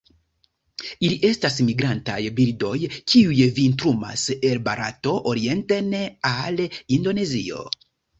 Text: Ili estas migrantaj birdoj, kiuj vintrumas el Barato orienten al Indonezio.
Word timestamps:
Ili 1.07 1.17
estas 1.27 1.57
migrantaj 1.65 2.15
birdoj, 2.39 2.77
kiuj 3.13 3.45
vintrumas 3.57 4.23
el 4.37 4.63
Barato 4.69 5.13
orienten 5.33 5.93
al 6.31 6.59
Indonezio. 6.99 7.63